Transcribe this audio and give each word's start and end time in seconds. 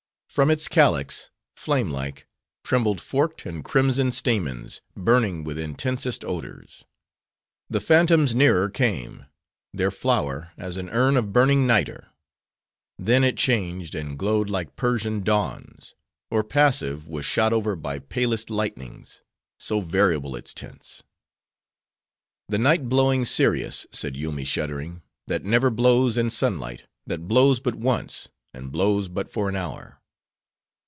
From 0.31 0.49
its 0.49 0.69
calyx, 0.69 1.29
flame 1.57 1.89
like, 1.89 2.25
trembled 2.63 3.01
forked 3.01 3.45
and 3.45 3.65
crimson 3.65 4.13
stamens, 4.13 4.79
burning 4.95 5.43
with 5.43 5.59
intensest 5.59 6.23
odors. 6.23 6.85
The 7.69 7.81
phantoms 7.81 8.33
nearer 8.33 8.69
came; 8.69 9.25
their 9.73 9.91
flower, 9.91 10.53
as 10.57 10.77
an 10.77 10.89
urn 10.91 11.17
of 11.17 11.33
burning 11.33 11.67
niter. 11.67 12.11
Then 12.97 13.25
it 13.25 13.35
changed, 13.35 13.93
and 13.93 14.17
glowed 14.17 14.49
like 14.49 14.77
Persian 14.77 15.21
dawns; 15.21 15.95
or 16.29 16.45
passive, 16.45 17.09
was 17.09 17.25
shot 17.25 17.51
over 17.51 17.75
by 17.75 17.99
palest 17.99 18.49
lightnings;—so 18.49 19.81
variable 19.81 20.37
its 20.37 20.53
tints. 20.53 21.03
"The 22.47 22.57
night 22.57 22.87
blowing 22.87 23.25
Cereus!" 23.25 23.85
said 23.91 24.15
Yoomy, 24.15 24.45
shuddering, 24.45 25.01
"that 25.27 25.43
never 25.43 25.69
blows 25.69 26.17
in 26.17 26.29
sun 26.29 26.57
light; 26.57 26.85
that 27.05 27.27
blows 27.27 27.59
but 27.59 27.75
once; 27.75 28.29
and 28.53 28.71
blows 28.71 29.09
but 29.09 29.29
for 29.29 29.49
an 29.49 29.57
hour. 29.57 29.97